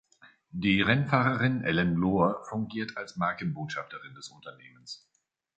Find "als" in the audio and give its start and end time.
2.97-3.17